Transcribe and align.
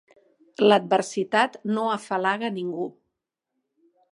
L'adversitat 0.69 1.59
no 1.75 1.85
afalaga 1.99 2.51
ningú. 2.57 2.89